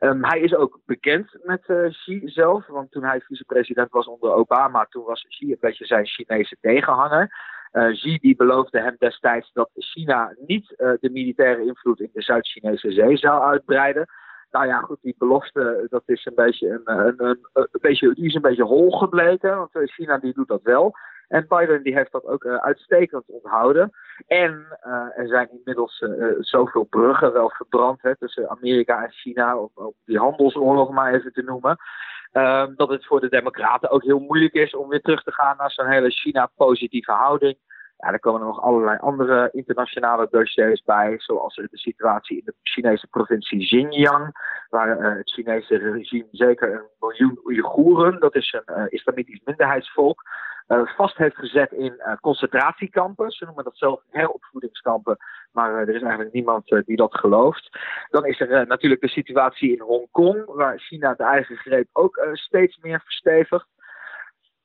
Um, 0.00 0.24
hij 0.24 0.40
is 0.40 0.54
ook 0.54 0.80
bekend 0.86 1.38
met 1.42 1.62
uh, 1.66 1.90
Xi 1.90 2.22
zelf, 2.24 2.66
want 2.66 2.90
toen 2.90 3.04
hij 3.04 3.20
vicepresident 3.20 3.90
was 3.90 4.06
onder 4.06 4.32
Obama, 4.32 4.86
toen 4.90 5.04
was 5.04 5.26
Xi 5.28 5.50
een 5.50 5.56
beetje 5.60 5.86
zijn 5.86 6.06
Chinese 6.06 6.56
tegenhanger. 6.60 7.54
Uh, 7.72 7.92
Xi 7.92 8.18
die 8.18 8.36
beloofde 8.36 8.80
hem 8.80 8.96
destijds 8.98 9.50
dat 9.52 9.70
China 9.74 10.34
niet 10.46 10.74
uh, 10.78 10.92
de 11.00 11.10
militaire 11.10 11.66
invloed 11.66 12.00
in 12.00 12.10
de 12.12 12.22
Zuid-Chinese 12.22 12.92
zee 12.92 13.16
zou 13.16 13.42
uitbreiden. 13.42 14.06
Nou 14.50 14.66
ja, 14.66 14.78
goed, 14.78 14.98
die 15.02 15.14
belofte, 15.18 15.86
dat 15.88 16.02
is 16.06 16.26
een 16.26 16.34
beetje 16.34 16.68
een, 16.68 17.06
een, 17.06 17.24
een, 17.24 17.38
een 17.52 17.68
beetje, 17.80 18.14
die 18.14 18.26
is 18.26 18.34
een 18.34 18.42
beetje 18.42 18.62
hol 18.62 18.90
gebleken, 18.90 19.56
want 19.56 19.70
China 19.72 20.18
die 20.18 20.32
doet 20.32 20.48
dat 20.48 20.62
wel. 20.62 20.94
En 21.28 21.46
Biden 21.48 21.82
die 21.82 21.94
heeft 21.94 22.12
dat 22.12 22.24
ook 22.24 22.44
uh, 22.44 22.56
uitstekend 22.56 23.24
onthouden. 23.26 23.90
En 24.26 24.78
uh, 24.86 25.18
er 25.18 25.28
zijn 25.28 25.50
inmiddels 25.50 26.00
uh, 26.00 26.34
zoveel 26.38 26.84
bruggen 26.84 27.32
wel 27.32 27.50
verbrand 27.50 28.02
hè, 28.02 28.16
tussen 28.16 28.50
Amerika 28.50 29.02
en 29.02 29.12
China, 29.12 29.56
om 29.56 29.94
die 30.04 30.18
handelsoorlog 30.18 30.90
maar 30.90 31.14
even 31.14 31.32
te 31.32 31.42
noemen. 31.42 31.76
Ehm, 32.32 32.74
dat 32.74 32.88
het 32.88 33.06
voor 33.06 33.20
de 33.20 33.28
Democraten 33.28 33.90
ook 33.90 34.02
heel 34.02 34.18
moeilijk 34.18 34.54
is 34.54 34.74
om 34.74 34.88
weer 34.88 35.00
terug 35.00 35.22
te 35.22 35.32
gaan 35.32 35.56
naar 35.56 35.70
zo'n 35.70 35.90
hele 35.90 36.10
China-positieve 36.10 37.12
houding. 37.12 37.58
Er 37.96 38.20
komen 38.20 38.40
er 38.40 38.46
nog 38.46 38.62
allerlei 38.62 38.98
andere 38.98 39.48
internationale 39.52 40.28
dossiers 40.30 40.82
bij, 40.82 41.14
zoals 41.18 41.54
de 41.54 41.68
situatie 41.70 42.36
in 42.36 42.42
de 42.44 42.54
Chinese 42.62 43.06
provincie 43.06 43.64
Xinjiang, 43.64 44.36
waar 44.70 45.00
uh, 45.00 45.16
het 45.16 45.30
Chinese 45.30 45.76
regime 45.76 46.28
zeker 46.30 46.72
een 46.72 46.86
miljoen 47.00 47.40
Oeigoeren, 47.44 48.20
dat 48.20 48.34
is 48.34 48.52
een 48.52 48.78
uh, 48.78 48.84
islamitisch 48.88 49.40
minderheidsvolk, 49.44 50.22
uh, 50.68 50.86
vast 50.96 51.16
heeft 51.16 51.36
gezet 51.36 51.72
in 51.72 52.02
concentratiekampen. 52.20 53.30
Ze 53.30 53.44
noemen 53.44 53.64
dat 53.64 53.76
zelf 53.76 54.02
heropvoedingskampen, 54.10 55.16
maar 55.52 55.74
er 55.74 55.94
is 55.94 56.02
eigenlijk 56.02 56.32
niemand 56.32 56.82
die 56.84 56.96
dat 56.96 57.14
gelooft. 57.14 57.78
Dan 58.10 58.26
is 58.26 58.40
er 58.40 58.66
natuurlijk 58.66 59.00
de 59.00 59.08
situatie 59.08 59.72
in 59.72 59.80
Hongkong, 59.80 60.44
waar 60.46 60.78
China 60.78 61.14
de 61.14 61.24
eigen 61.24 61.56
greep 61.56 61.88
ook 61.92 62.28
steeds 62.32 62.78
meer 62.82 63.00
verstevigt. 63.00 63.66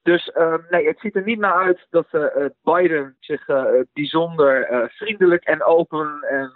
Dus 0.03 0.31
uh, 0.37 0.55
nee, 0.69 0.87
het 0.87 0.99
ziet 0.99 1.15
er 1.15 1.23
niet 1.23 1.39
naar 1.39 1.53
uit 1.53 1.87
dat 1.89 2.07
uh, 2.11 2.25
Biden 2.63 3.15
zich 3.19 3.47
uh, 3.47 3.65
bijzonder 3.93 4.89
vriendelijk 4.93 5.43
en 5.43 5.63
open 5.63 6.21
en 6.21 6.53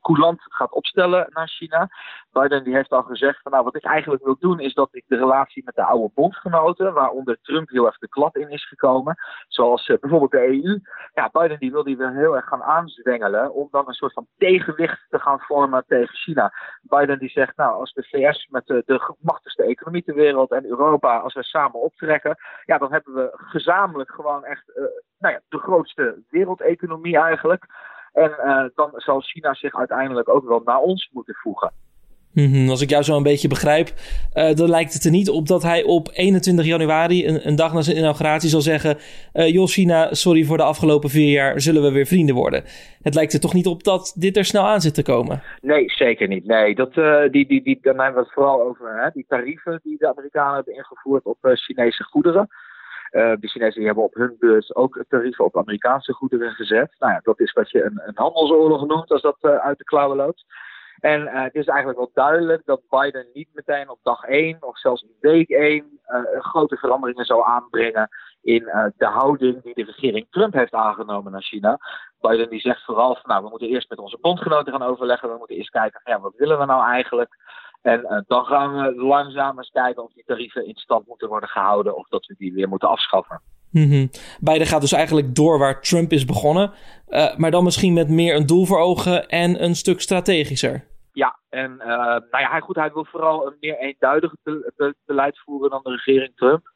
coulant 0.00 0.40
gaat 0.42 0.72
opstellen 0.72 1.26
naar 1.32 1.48
China. 1.48 1.88
Biden 2.32 2.64
die 2.64 2.74
heeft 2.74 2.90
al 2.90 3.02
gezegd 3.02 3.42
van 3.42 3.52
nou 3.52 3.64
wat 3.64 3.76
ik 3.76 3.84
eigenlijk 3.84 4.24
wil 4.24 4.36
doen 4.38 4.60
is 4.60 4.74
dat 4.74 4.88
ik 4.90 5.04
de 5.06 5.16
relatie 5.16 5.62
met 5.64 5.74
de 5.74 5.84
oude 5.84 6.10
bondgenoten, 6.14 6.92
waaronder 6.92 7.38
Trump 7.42 7.68
heel 7.68 7.86
erg 7.86 7.98
de 7.98 8.08
klap 8.08 8.36
in 8.36 8.48
is 8.48 8.68
gekomen, 8.68 9.16
zoals 9.48 9.86
bijvoorbeeld 9.86 10.30
de 10.30 10.46
EU. 10.46 10.80
Ja, 11.14 11.30
Biden 11.32 11.58
die 11.58 11.72
wil 11.72 11.84
die 11.84 11.96
weer 11.96 12.12
heel 12.12 12.36
erg 12.36 12.44
gaan 12.44 12.62
aanzwengelen 12.62 13.54
om 13.54 13.68
dan 13.70 13.88
een 13.88 13.94
soort 13.94 14.12
van 14.12 14.26
tegenwicht 14.38 15.06
te 15.08 15.18
gaan 15.18 15.40
vormen 15.40 15.84
tegen 15.86 16.16
China. 16.16 16.52
Biden 16.82 17.18
die 17.18 17.30
zegt 17.30 17.56
nou 17.56 17.74
als 17.74 17.92
de 17.92 18.02
VS 18.02 18.48
met 18.50 18.66
de, 18.66 18.82
de 18.86 19.14
machtigste 19.20 19.62
economie 19.62 20.04
ter 20.04 20.14
wereld 20.14 20.50
en 20.50 20.66
Europa 20.66 21.18
als 21.18 21.34
we 21.34 21.42
samen 21.42 21.80
ja, 22.64 22.78
dan 22.78 22.92
hebben 22.92 23.14
we 23.14 23.30
gezamenlijk 23.32 24.10
gewoon 24.10 24.44
echt 24.44 24.68
uh, 24.68 24.84
nou 25.18 25.34
ja, 25.34 25.40
de 25.48 25.58
grootste 25.58 26.22
wereldeconomie 26.30 27.18
eigenlijk. 27.18 27.66
En 28.12 28.30
uh, 28.44 28.64
dan 28.74 28.90
zal 28.94 29.20
China 29.20 29.54
zich 29.54 29.74
uiteindelijk 29.74 30.28
ook 30.28 30.44
wel 30.44 30.62
naar 30.64 30.78
ons 30.78 31.10
moeten 31.12 31.34
voegen. 31.34 31.72
Mm 32.36 32.52
-hmm. 32.52 32.68
Als 32.68 32.80
ik 32.80 32.90
jou 32.90 33.02
zo 33.02 33.16
een 33.16 33.22
beetje 33.22 33.48
begrijp, 33.48 33.88
uh, 34.34 34.54
dan 34.54 34.68
lijkt 34.68 34.92
het 34.92 35.04
er 35.04 35.10
niet 35.10 35.30
op 35.30 35.46
dat 35.46 35.62
hij 35.62 35.84
op 35.84 36.08
21 36.12 36.64
januari, 36.64 37.26
een, 37.26 37.48
een 37.48 37.56
dag 37.56 37.72
na 37.72 37.80
zijn 37.80 37.96
inauguratie, 37.96 38.48
zal 38.48 38.60
zeggen: 38.60 38.96
uh, 39.34 39.48
Joh, 39.48 39.66
China, 39.66 40.14
sorry 40.14 40.44
voor 40.44 40.56
de 40.56 40.62
afgelopen 40.62 41.10
vier 41.10 41.30
jaar, 41.30 41.60
zullen 41.60 41.82
we 41.82 41.92
weer 41.92 42.06
vrienden 42.06 42.34
worden? 42.34 42.64
Het 43.02 43.14
lijkt 43.14 43.32
er 43.32 43.40
toch 43.40 43.54
niet 43.54 43.66
op 43.66 43.84
dat 43.84 44.14
dit 44.18 44.36
er 44.36 44.44
snel 44.44 44.66
aan 44.66 44.80
zit 44.80 44.94
te 44.94 45.02
komen? 45.02 45.42
Nee, 45.60 45.90
zeker 45.90 46.28
niet. 46.28 46.46
Nee, 46.46 46.74
dat, 46.74 46.96
uh, 46.96 47.20
die, 47.30 47.46
die, 47.46 47.62
die, 47.62 47.78
dan 47.82 47.98
hebben 47.98 48.14
we 48.14 48.20
het 48.20 48.32
vooral 48.32 48.62
over 48.62 49.02
hè, 49.02 49.10
die 49.12 49.24
tarieven 49.28 49.80
die 49.82 49.96
de 49.98 50.08
Amerikanen 50.08 50.54
hebben 50.54 50.74
ingevoerd 50.74 51.24
op 51.24 51.38
Chinese 51.40 52.04
goederen. 52.04 52.48
de 53.10 53.48
Chinezen 53.48 53.78
die 53.78 53.86
hebben 53.86 54.04
op 54.04 54.14
hun 54.14 54.36
beurt 54.38 54.74
ook 54.74 55.04
tarieven 55.08 55.44
op 55.44 55.56
Amerikaanse 55.56 56.12
goederen 56.12 56.50
gezet. 56.50 56.94
Nou 56.98 57.12
ja, 57.12 57.20
dat 57.22 57.40
is 57.40 57.52
wat 57.52 57.70
je 57.70 57.84
een, 57.84 58.00
een 58.06 58.16
handelsoorlog 58.16 58.86
noemt 58.86 59.10
als 59.10 59.22
dat 59.22 59.36
uit 59.40 59.78
de 59.78 59.84
klauwen 59.84 60.16
loopt. 60.16 60.44
En 61.00 61.22
uh, 61.22 61.42
het 61.42 61.54
is 61.54 61.66
eigenlijk 61.66 61.98
wel 61.98 62.10
duidelijk 62.14 62.62
dat 62.64 62.80
Biden 62.88 63.26
niet 63.32 63.48
meteen 63.52 63.88
op 63.90 63.98
dag 64.02 64.22
1 64.22 64.56
of 64.60 64.78
zelfs 64.78 65.02
in 65.02 65.16
week 65.20 65.48
1 65.48 66.00
uh, 66.08 66.40
grote 66.40 66.76
veranderingen 66.76 67.24
zal 67.24 67.46
aanbrengen 67.46 68.08
in 68.42 68.62
uh, 68.62 68.84
de 68.96 69.06
houding 69.06 69.62
die 69.62 69.74
de 69.74 69.84
regering 69.84 70.26
Trump 70.30 70.52
heeft 70.52 70.72
aangenomen 70.72 71.32
naar 71.32 71.42
China. 71.42 71.78
Biden 72.20 72.50
die 72.50 72.60
zegt 72.60 72.84
vooral 72.84 73.14
van 73.14 73.30
nou 73.30 73.42
we 73.42 73.48
moeten 73.48 73.68
eerst 73.68 73.90
met 73.90 73.98
onze 73.98 74.18
bondgenoten 74.20 74.72
gaan 74.72 74.88
overleggen. 74.88 75.28
We 75.28 75.38
moeten 75.38 75.56
eerst 75.56 75.70
kijken 75.70 76.00
ja 76.04 76.20
wat 76.20 76.36
willen 76.36 76.58
we 76.58 76.64
nou 76.64 76.84
eigenlijk. 76.90 77.36
En 77.86 78.24
dan 78.26 78.44
gaan 78.44 78.74
we 78.74 78.94
langzaam 78.94 79.58
eens 79.58 79.70
kijken 79.70 80.02
of 80.02 80.12
die 80.12 80.24
tarieven 80.26 80.66
in 80.66 80.76
stand 80.76 81.06
moeten 81.06 81.28
worden 81.28 81.48
gehouden 81.48 81.96
of 81.96 82.08
dat 82.08 82.26
we 82.26 82.34
die 82.38 82.52
weer 82.52 82.68
moeten 82.68 82.88
afschaffen. 82.88 83.40
Mm 83.70 83.90
-hmm. 83.90 84.10
Biden 84.40 84.66
gaat 84.66 84.80
dus 84.80 84.92
eigenlijk 84.92 85.34
door 85.34 85.58
waar 85.58 85.80
Trump 85.80 86.12
is 86.12 86.24
begonnen, 86.24 86.72
uh, 87.08 87.36
maar 87.36 87.50
dan 87.50 87.64
misschien 87.64 87.92
met 87.92 88.08
meer 88.08 88.36
een 88.36 88.46
doel 88.46 88.64
voor 88.64 88.78
ogen 88.78 89.28
en 89.28 89.62
een 89.64 89.74
stuk 89.74 90.00
strategischer. 90.00 90.84
Ja, 91.12 91.38
en 91.48 91.70
uh, 91.78 91.86
nou 92.06 92.38
ja, 92.38 92.50
hij, 92.50 92.60
goed, 92.60 92.76
hij 92.76 92.92
wil 92.92 93.04
vooral 93.04 93.46
een 93.46 93.56
meer 93.60 93.78
eenduidig 93.78 94.32
be 94.42 94.72
be 94.76 94.94
beleid 95.04 95.38
voeren 95.38 95.70
dan 95.70 95.80
de 95.82 95.90
regering 95.90 96.36
Trump. 96.36 96.72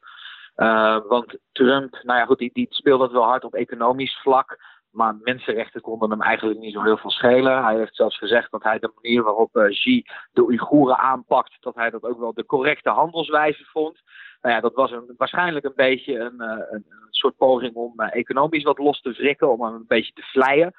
Uh, 0.55 0.97
want 1.07 1.37
Trump, 1.51 1.99
nou 2.03 2.19
ja, 2.19 2.25
goed, 2.25 2.37
die, 2.37 2.49
die 2.53 2.67
speelde 2.69 3.03
het 3.03 3.13
wel 3.13 3.23
hard 3.23 3.43
op 3.43 3.53
economisch 3.53 4.19
vlak. 4.21 4.57
Maar 4.91 5.15
mensenrechten 5.15 5.81
konden 5.81 6.09
hem 6.09 6.21
eigenlijk 6.21 6.59
niet 6.59 6.73
zo 6.73 6.83
heel 6.83 6.97
veel 6.97 7.11
schelen. 7.11 7.63
Hij 7.63 7.77
heeft 7.77 7.95
zelfs 7.95 8.17
gezegd 8.17 8.51
dat 8.51 8.63
hij 8.63 8.79
de 8.79 8.91
manier 8.95 9.23
waarop 9.23 9.55
uh, 9.55 9.69
Xi 9.69 10.05
de 10.31 10.43
Oeigoeren 10.43 10.97
aanpakt, 10.97 11.57
dat 11.59 11.75
hij 11.75 11.89
dat 11.89 12.03
ook 12.03 12.19
wel 12.19 12.33
de 12.33 12.45
correcte 12.45 12.89
handelswijze 12.89 13.65
vond. 13.65 14.01
Nou 14.41 14.55
ja, 14.55 14.61
dat 14.61 14.73
was 14.73 14.93
waarschijnlijk 15.17 15.65
een 15.65 15.73
beetje 15.75 16.19
een, 16.19 16.41
een, 16.41 16.71
een 16.71 17.07
soort 17.09 17.37
poging 17.37 17.73
om 17.73 17.99
economisch 17.99 18.63
wat 18.63 18.77
los 18.77 19.01
te 19.01 19.11
wrikken, 19.11 19.51
om 19.51 19.63
hem 19.63 19.73
een 19.73 19.87
beetje 19.87 20.13
te 20.13 20.23
vleien. 20.23 20.73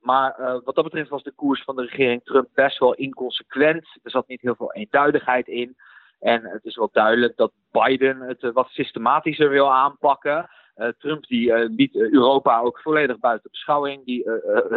Maar 0.00 0.60
wat 0.64 0.74
dat 0.74 0.84
betreft 0.84 1.08
was 1.08 1.22
de 1.22 1.34
koers 1.34 1.62
van 1.64 1.76
de 1.76 1.82
regering 1.82 2.24
Trump 2.24 2.48
best 2.54 2.78
wel 2.78 2.94
inconsequent. 2.94 3.98
Er 4.02 4.10
zat 4.10 4.28
niet 4.28 4.40
heel 4.40 4.54
veel 4.54 4.72
eenduidigheid 4.72 5.46
in. 5.48 5.76
En 6.20 6.44
het 6.44 6.64
is 6.64 6.76
wel 6.76 6.88
duidelijk 6.92 7.36
dat 7.36 7.52
Biden 7.70 8.20
het 8.20 8.52
wat 8.52 8.68
systematischer 8.68 9.48
wil 9.48 9.72
aanpakken. 9.72 10.50
Uh, 10.76 10.88
Trump 10.98 11.26
die 11.26 11.48
uh, 11.48 11.68
liet 11.76 11.96
Europa 11.96 12.60
ook 12.60 12.80
volledig 12.80 13.18
buiten 13.18 13.50
beschouwing. 13.50 14.04
Die 14.04 14.24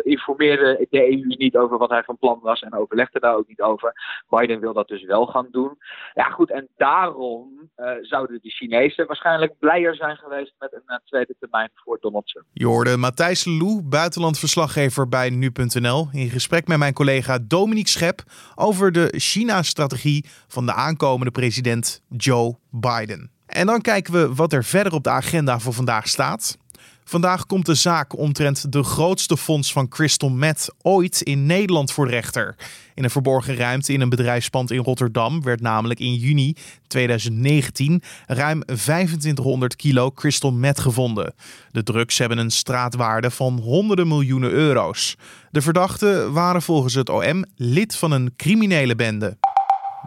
informeerde 0.04 0.88
de 0.90 1.12
EU 1.12 1.26
niet 1.26 1.58
over 1.58 1.78
wat 1.78 1.90
hij 1.90 2.04
van 2.04 2.18
plan 2.18 2.40
was 2.42 2.62
en 2.62 2.74
overlegde 2.74 3.20
daar 3.20 3.36
ook 3.36 3.48
niet 3.48 3.62
over. 3.62 3.94
Biden 4.30 4.60
wil 4.60 4.74
dat 4.74 4.88
dus 4.88 5.04
wel 5.04 5.26
gaan 5.26 5.48
doen. 5.52 5.78
Ja 6.14 6.24
goed, 6.24 6.52
en 6.52 6.68
daarom 6.78 7.70
zouden 8.02 8.40
de 8.42 8.50
Chinezen 8.50 9.08
waarschijnlijk 9.08 9.60
blijer 9.60 9.96
zijn 9.96 10.18
geweest 10.18 10.54
met 10.60 10.74
een 10.74 11.00
tweede 11.06 11.36
termijn 11.40 11.70
voor 11.74 11.98
Donald 12.02 12.28
Trump. 12.28 12.46
Je 12.54 12.66
hoorde 12.66 12.98
Matthijs 12.98 13.46
Lou, 13.46 13.82
buitenlandverslaggever 13.84 15.10
bij 15.10 15.30
nu.nl, 15.30 16.08
in 16.12 16.30
gesprek 16.30 16.68
met 16.68 16.78
mijn 16.78 16.94
collega 16.94 17.40
Dominique 17.48 17.90
Schep 17.90 18.24
over 18.56 18.92
de 18.92 19.14
China-strategie 19.18 20.26
van 20.48 20.66
de 20.66 20.74
aankomende 20.74 21.32
president 21.32 22.04
Joe 22.10 22.56
Biden. 22.72 23.35
En 23.56 23.66
dan 23.66 23.82
kijken 23.82 24.14
we 24.14 24.34
wat 24.34 24.54
er 24.54 24.64
verder 24.64 24.94
op 24.94 25.04
de 25.04 25.10
agenda 25.10 25.60
voor 25.60 25.74
vandaag 25.74 26.08
staat. 26.08 26.58
Vandaag 27.04 27.46
komt 27.46 27.66
de 27.66 27.76
zaak 27.76 28.18
omtrent 28.18 28.72
de 28.72 28.84
grootste 28.84 29.38
fonds 29.38 29.72
van 29.72 29.88
crystal 29.88 30.30
meth 30.30 30.70
ooit 30.82 31.22
in 31.22 31.46
Nederland 31.46 31.92
voor 31.92 32.06
de 32.06 32.12
rechter. 32.12 32.56
In 32.94 33.04
een 33.04 33.10
verborgen 33.10 33.56
ruimte 33.56 33.94
in 33.94 34.02
een 34.02 34.10
bedrijfspand 34.10 34.72
in 34.72 34.84
Rotterdam 34.84 35.44
werd 35.44 35.62
namelijk 35.62 36.00
in 36.00 36.14
juni 36.16 36.56
2019 36.88 38.04
ruim 38.26 38.66
2500 38.66 39.76
kilo 39.76 40.12
crystal 40.12 40.52
meth 40.52 40.80
gevonden. 40.80 41.34
De 41.72 41.84
drugs 41.84 42.18
hebben 42.18 42.38
een 42.38 42.52
straatwaarde 42.52 43.32
van 43.32 43.60
honderden 43.60 44.08
miljoenen 44.08 44.52
euro's. 44.52 45.16
De 45.52 45.62
verdachten 45.62 46.34
waren 46.34 46.62
volgens 46.62 46.94
het 46.94 47.10
OM 47.10 47.46
lid 47.56 47.96
van 47.96 48.12
een 48.12 48.34
criminele 48.36 48.96
bende. 48.96 49.38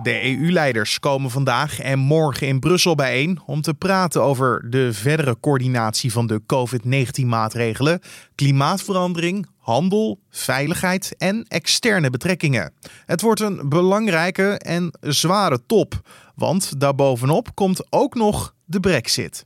De 0.03 0.25
EU-leiders 0.25 0.99
komen 0.99 1.31
vandaag 1.31 1.81
en 1.81 1.99
morgen 1.99 2.47
in 2.47 2.61
Brussel 2.61 2.95
bijeen 2.95 3.41
om 3.47 3.63
te 3.63 3.75
praten 3.75 4.23
over 4.23 4.71
de 4.71 4.93
verdere 4.93 5.37
coördinatie 5.41 6.13
van 6.13 6.27
de 6.27 6.43
COVID-19-maatregelen, 6.47 8.01
klimaatverandering, 8.35 9.47
handel, 9.59 10.21
veiligheid 10.31 11.15
en 11.17 11.45
externe 11.49 12.11
betrekkingen. 12.11 12.73
Het 13.07 13.21
wordt 13.21 13.41
een 13.41 13.69
belangrijke 13.69 14.59
en 14.59 14.91
zware 15.01 15.61
top, 15.67 16.01
want 16.35 16.81
daarbovenop 16.81 17.55
komt 17.55 17.87
ook 17.91 18.15
nog 18.15 18.55
de 18.65 18.81
Brexit. 18.81 19.45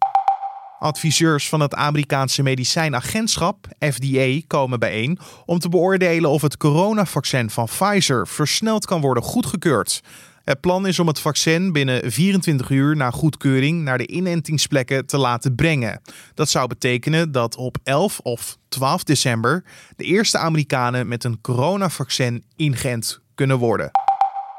Adviseurs 0.78 1.48
van 1.48 1.60
het 1.60 1.74
Amerikaanse 1.74 2.42
medicijnagentschap, 2.42 3.66
FDA, 3.78 4.40
komen 4.46 4.78
bijeen 4.78 5.18
om 5.44 5.58
te 5.58 5.68
beoordelen 5.68 6.30
of 6.30 6.42
het 6.42 6.56
coronavaccin 6.56 7.50
van 7.50 7.64
Pfizer 7.64 8.28
versneld 8.28 8.86
kan 8.86 9.00
worden 9.00 9.22
goedgekeurd. 9.22 10.02
Het 10.44 10.60
plan 10.60 10.86
is 10.86 10.98
om 10.98 11.06
het 11.06 11.18
vaccin 11.18 11.72
binnen 11.72 12.12
24 12.12 12.70
uur 12.70 12.96
na 12.96 13.10
goedkeuring 13.10 13.82
naar 13.82 13.98
de 13.98 14.06
inentingsplekken 14.06 15.06
te 15.06 15.18
laten 15.18 15.54
brengen. 15.54 16.00
Dat 16.34 16.48
zou 16.48 16.66
betekenen 16.66 17.32
dat 17.32 17.56
op 17.56 17.78
11 17.82 18.18
of 18.18 18.56
12 18.68 19.04
december 19.04 19.64
de 19.96 20.04
eerste 20.04 20.38
Amerikanen 20.38 21.08
met 21.08 21.24
een 21.24 21.40
coronavaccin 21.40 22.44
ingeënt 22.56 23.20
kunnen 23.34 23.58
worden. 23.58 23.90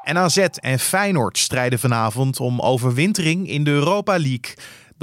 En 0.03 0.17
AZ 0.17 0.37
en 0.37 0.79
Feyenoord 0.79 1.37
strijden 1.37 1.79
vanavond 1.79 2.39
om 2.39 2.59
overwintering 2.59 3.49
in 3.49 3.63
de 3.63 3.71
Europa 3.71 4.11
League. 4.11 4.53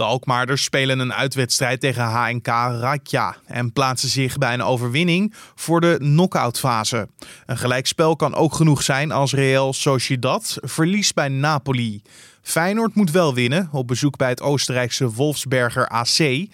De 0.01 0.07
Alkmaarders 0.07 0.63
spelen 0.63 0.99
een 0.99 1.13
uitwedstrijd 1.13 1.81
tegen 1.81 2.05
HNK 2.05 2.47
Ratja 2.47 3.37
en 3.47 3.73
plaatsen 3.73 4.09
zich 4.09 4.39
bij 4.39 4.55
een 4.55 4.63
overwinning 4.63 5.35
voor 5.55 5.81
de 5.81 5.97
knock-outfase. 5.99 7.09
Een 7.47 7.59
gelijkspel 7.59 8.17
kan 8.17 8.35
ook 8.35 8.55
genoeg 8.55 8.83
zijn 8.83 9.13
als 9.13 9.33
Real 9.33 9.73
Sociedad 9.73 10.59
verliest 10.61 11.15
bij 11.15 11.29
Napoli. 11.29 12.03
Feyenoord 12.43 12.95
moet 12.95 13.11
wel 13.11 13.35
winnen 13.35 13.69
op 13.73 13.87
bezoek 13.87 14.17
bij 14.17 14.29
het 14.29 14.43
Oostenrijkse 14.43 15.11
Wolfsberger 15.11 15.89
AC. 15.89 16.47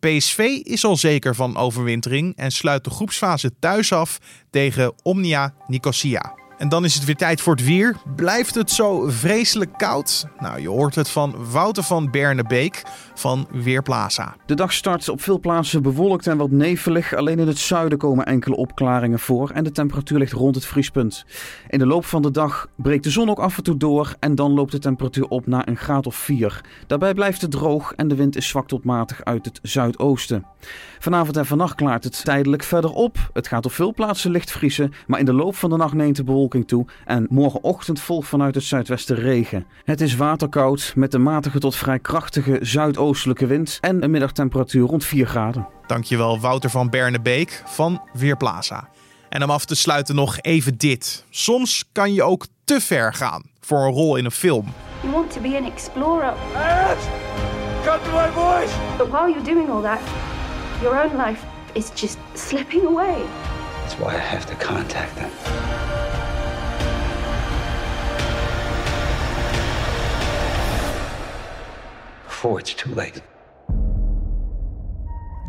PSV 0.00 0.38
is 0.62 0.84
al 0.84 0.96
zeker 0.96 1.34
van 1.34 1.56
overwintering 1.56 2.36
en 2.36 2.50
sluit 2.50 2.84
de 2.84 2.90
groepsfase 2.90 3.52
thuis 3.58 3.92
af 3.92 4.18
tegen 4.50 4.92
Omnia 5.02 5.54
Nicosia. 5.66 6.43
En 6.58 6.68
dan 6.68 6.84
is 6.84 6.94
het 6.94 7.04
weer 7.04 7.16
tijd 7.16 7.40
voor 7.40 7.54
het 7.54 7.64
weer. 7.64 7.96
Blijft 8.16 8.54
het 8.54 8.70
zo 8.70 9.08
vreselijk 9.08 9.78
koud? 9.78 10.26
Nou, 10.38 10.60
je 10.60 10.68
hoort 10.68 10.94
het 10.94 11.08
van 11.08 11.34
Wouter 11.50 11.82
van 11.82 12.10
Bernebeek 12.10 12.82
van 13.14 13.46
Weerplaza. 13.50 14.36
De 14.46 14.54
dag 14.54 14.72
start 14.72 15.08
op 15.08 15.22
veel 15.22 15.40
plaatsen 15.40 15.82
bewolkt 15.82 16.26
en 16.26 16.36
wat 16.36 16.50
nevelig. 16.50 17.14
Alleen 17.14 17.38
in 17.38 17.46
het 17.46 17.58
zuiden 17.58 17.98
komen 17.98 18.26
enkele 18.26 18.56
opklaringen 18.56 19.18
voor 19.18 19.50
en 19.50 19.64
de 19.64 19.72
temperatuur 19.72 20.18
ligt 20.18 20.32
rond 20.32 20.54
het 20.54 20.64
vriespunt. 20.66 21.24
In 21.68 21.78
de 21.78 21.86
loop 21.86 22.04
van 22.04 22.22
de 22.22 22.30
dag 22.30 22.68
breekt 22.76 23.04
de 23.04 23.10
zon 23.10 23.30
ook 23.30 23.38
af 23.38 23.56
en 23.56 23.62
toe 23.62 23.76
door 23.76 24.14
en 24.20 24.34
dan 24.34 24.52
loopt 24.52 24.72
de 24.72 24.78
temperatuur 24.78 25.28
op 25.28 25.46
naar 25.46 25.68
een 25.68 25.76
graad 25.76 26.06
of 26.06 26.14
4. 26.14 26.60
Daarbij 26.86 27.14
blijft 27.14 27.40
het 27.40 27.50
droog 27.50 27.92
en 27.92 28.08
de 28.08 28.14
wind 28.14 28.36
is 28.36 28.48
zwak 28.48 28.68
tot 28.68 28.84
matig 28.84 29.24
uit 29.24 29.44
het 29.44 29.58
zuidoosten. 29.62 30.46
Vanavond 30.98 31.36
en 31.36 31.46
vannacht 31.46 31.74
klaart 31.74 32.04
het 32.04 32.24
tijdelijk 32.24 32.62
verder 32.62 32.90
op. 32.90 33.30
Het 33.32 33.48
gaat 33.48 33.66
op 33.66 33.72
veel 33.72 33.92
plaatsen 33.92 34.30
licht 34.30 34.50
vriezen, 34.50 34.92
maar 35.06 35.18
in 35.18 35.24
de 35.24 35.32
loop 35.32 35.56
van 35.56 35.70
de 35.70 35.76
nacht 35.76 35.94
neemt 35.94 36.16
de 36.16 36.24
bewolking 36.24 36.43
toe 36.48 36.86
en 37.04 37.26
morgenochtend 37.30 38.00
volgt 38.00 38.28
vanuit 38.28 38.54
het 38.54 38.64
zuidwesten 38.64 39.16
regen. 39.16 39.66
Het 39.84 40.00
is 40.00 40.16
waterkoud 40.16 40.92
met 40.96 41.14
een 41.14 41.22
matige 41.22 41.58
tot 41.58 41.76
vrij 41.76 41.98
krachtige 41.98 42.58
zuidoostelijke 42.60 43.46
wind 43.46 43.78
en 43.80 44.02
een 44.02 44.10
middagtemperatuur 44.10 44.86
rond 44.86 45.04
4 45.04 45.26
graden. 45.26 45.68
Dankjewel 45.86 46.40
Wouter 46.40 46.70
van 46.70 46.90
Bernebeek 46.90 47.62
van 47.66 48.02
Weerplaza. 48.12 48.88
En 49.28 49.42
om 49.42 49.50
af 49.50 49.64
te 49.64 49.74
sluiten 49.74 50.14
nog 50.14 50.38
even 50.40 50.78
dit. 50.78 51.24
Soms 51.30 51.84
kan 51.92 52.12
je 52.12 52.22
ook 52.22 52.46
te 52.64 52.80
ver 52.80 53.14
gaan 53.14 53.42
voor 53.60 53.78
een 53.78 53.92
rol 53.92 54.16
in 54.16 54.24
een 54.24 54.30
film. 54.30 54.66
You 55.00 55.12
want 55.12 55.32
to 55.32 55.40
be 55.40 55.56
an 55.56 55.72
explorer. 55.72 56.34
Cut 57.84 58.04
to 58.04 58.10
my 58.10 58.30
voice! 58.30 58.72
But 58.96 59.08
while 59.08 59.28
you're 59.28 59.44
doing 59.44 59.70
all 59.70 59.82
that, 59.82 60.00
your 60.80 61.04
own 61.04 61.16
life 61.26 61.44
is 61.72 61.90
just 61.94 62.18
slipping 62.34 62.86
away. 62.86 63.22
That's 63.82 63.98
why 63.98 64.14
I 64.14 64.18
have 64.18 64.46
to 64.46 64.54
contact 64.54 65.16
them. 65.16 65.93
Before 72.44 72.62
it's 72.62 72.74
too 72.74 72.94
late. 72.94 73.22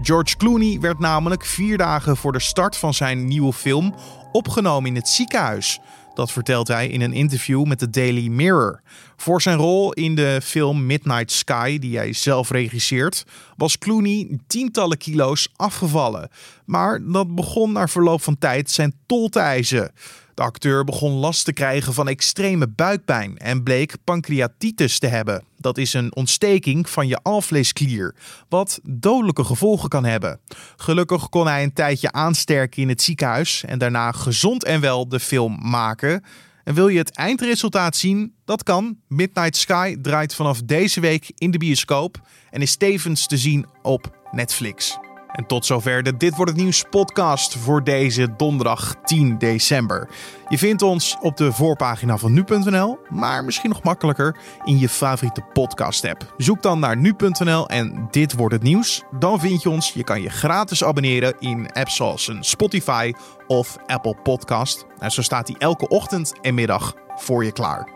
George 0.02 0.38
Clooney 0.38 0.80
werd 0.80 1.00
namelijk 1.00 1.46
vier 1.46 1.78
dagen 1.78 2.18
voor 2.18 2.32
de 2.32 2.40
start 2.40 2.78
van 2.78 2.94
zijn 2.94 3.26
nieuwe 3.26 3.54
film 3.54 3.96
opgenomen 4.32 4.90
in 4.90 4.96
het 4.96 5.08
ziekenhuis. 5.08 5.80
Dat 6.14 6.32
vertelt 6.32 6.68
hij 6.68 6.88
in 6.88 7.02
een 7.02 7.14
interview 7.14 7.66
met 7.66 7.80
de 7.80 7.90
Daily 7.90 8.28
Mirror. 8.28 8.82
Voor 9.16 9.42
zijn 9.42 9.58
rol 9.58 9.94
in 9.94 10.16
de 10.16 10.40
film 10.44 10.86
Midnight 10.86 11.32
Sky, 11.32 11.80
die 11.80 11.98
hij 11.98 12.14
zelf 12.14 12.50
regisseert, 12.50 13.26
was 13.58 13.78
Clooney 13.78 14.40
tientallen 14.48 14.98
kilo's 14.98 15.50
afgevallen. 15.56 16.30
Maar 16.66 17.00
dat 17.04 17.36
begon 17.36 17.72
na 17.72 17.88
verloop 17.88 18.22
van 18.22 18.38
tijd 18.38 18.72
zijn 18.72 18.94
tol 19.06 19.30
te 19.30 19.40
eisen. 19.40 19.92
De 20.36 20.42
acteur 20.42 20.84
begon 20.84 21.12
last 21.12 21.46
te 21.46 21.54
krijgen 21.54 21.94
van 21.94 22.08
extreme 22.08 22.68
buikpijn 22.68 23.38
en 23.38 23.64
bleek 23.64 23.96
pancreatitis 24.04 25.00
te 25.00 25.08
hebben. 25.08 25.44
Dat 25.58 25.78
is 25.78 25.94
een 25.94 26.16
ontsteking 26.16 26.90
van 26.90 27.08
je 27.08 27.20
alvleesklier, 27.24 28.16
wat 28.50 28.80
dodelijke 28.84 29.44
gevolgen 29.44 29.90
kan 29.90 30.06
hebben. 30.06 30.40
Gelukkig 30.76 31.30
kon 31.30 31.48
hij 31.48 31.64
een 31.64 31.74
tijdje 31.74 32.12
aansterken 32.12 32.82
in 32.82 32.90
het 32.90 33.02
ziekenhuis 33.02 33.64
en 33.64 33.80
daarna 33.80 34.12
gezond 34.12 34.64
en 34.64 34.82
wel 34.82 35.10
de 35.10 35.20
film 35.20 35.60
maken. 35.62 36.24
En 36.64 36.74
wil 36.74 36.88
je 36.88 36.98
het 36.98 37.12
eindresultaat 37.12 37.96
zien? 37.96 38.34
Dat 38.46 38.64
kan. 38.64 38.98
Midnight 39.08 39.56
Sky 39.56 39.98
draait 40.02 40.36
vanaf 40.36 40.62
deze 40.62 41.00
week 41.00 41.32
in 41.36 41.52
de 41.52 41.58
bioscoop 41.58 42.22
en 42.50 42.62
is 42.62 42.76
tevens 42.76 43.28
te 43.28 43.38
zien 43.38 43.66
op 43.82 44.18
Netflix. 44.32 44.98
En 45.36 45.46
tot 45.46 45.66
zover 45.66 46.04
de 46.04 46.18
Dit 46.18 46.36
Wordt 46.36 46.52
Het 46.52 46.62
Nieuws 46.62 46.84
podcast 46.90 47.58
voor 47.58 47.84
deze 47.84 48.36
donderdag 48.36 48.96
10 49.04 49.38
december. 49.38 50.10
Je 50.48 50.58
vindt 50.58 50.82
ons 50.82 51.18
op 51.22 51.38
de 51.38 51.52
voorpagina 51.52 52.18
van 52.18 52.34
nu.nl, 52.34 53.00
maar 53.10 53.44
misschien 53.44 53.70
nog 53.70 53.84
makkelijker 53.84 54.38
in 54.64 54.80
je 54.80 54.90
favoriete 54.90 55.42
podcast 55.54 56.06
app. 56.06 56.34
Zoek 56.38 56.62
dan 56.62 56.80
naar 56.80 56.98
nu.nl 56.98 57.70
en 57.70 58.08
Dit 58.12 58.34
Wordt 58.34 58.54
Het 58.54 58.64
Nieuws. 58.64 59.04
Dan 59.20 59.40
vind 59.40 59.62
je 59.62 59.70
ons. 59.70 59.94
Je 59.94 60.04
kan 60.04 60.22
je 60.22 60.30
gratis 60.30 60.84
abonneren 60.84 61.36
in 61.40 61.72
apps 61.72 61.96
zoals 61.96 62.28
een 62.28 62.44
Spotify 62.44 63.14
of 63.48 63.78
Apple 63.86 64.16
Podcast. 64.24 64.86
En 65.00 65.12
zo 65.12 65.22
staat 65.22 65.48
die 65.48 65.58
elke 65.58 65.88
ochtend 65.88 66.40
en 66.42 66.54
middag 66.54 66.94
voor 67.16 67.46
je 67.46 67.52
klaar. 67.52 67.95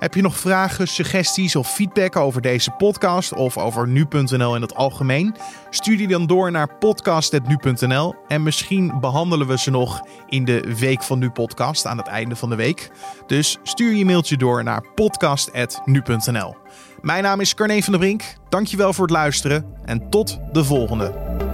Heb 0.00 0.14
je 0.14 0.22
nog 0.22 0.36
vragen, 0.36 0.88
suggesties 0.88 1.56
of 1.56 1.74
feedback 1.74 2.16
over 2.16 2.42
deze 2.42 2.70
podcast 2.70 3.32
of 3.32 3.58
over 3.58 3.88
nu.nl 3.88 4.54
in 4.54 4.62
het 4.62 4.74
algemeen? 4.74 5.34
Stuur 5.70 5.96
die 5.96 6.08
dan 6.08 6.26
door 6.26 6.50
naar 6.50 6.76
podcast.nu.nl 6.78 8.14
en 8.28 8.42
misschien 8.42 9.00
behandelen 9.00 9.46
we 9.46 9.58
ze 9.58 9.70
nog 9.70 10.00
in 10.28 10.44
de 10.44 10.74
Week 10.78 11.02
van 11.02 11.18
Nu 11.18 11.30
podcast 11.30 11.86
aan 11.86 11.96
het 11.96 12.06
einde 12.06 12.36
van 12.36 12.48
de 12.48 12.56
week. 12.56 12.90
Dus 13.26 13.58
stuur 13.62 13.94
je 13.94 14.04
mailtje 14.04 14.36
door 14.36 14.64
naar 14.64 14.84
podcast.nu.nl. 14.94 16.56
Mijn 17.00 17.22
naam 17.22 17.40
is 17.40 17.54
Carne 17.54 17.82
van 17.82 17.92
der 17.92 18.02
Brink. 18.02 18.22
Dankjewel 18.48 18.92
voor 18.92 19.04
het 19.04 19.14
luisteren 19.14 19.74
en 19.84 20.10
tot 20.10 20.38
de 20.52 20.64
volgende. 20.64 21.49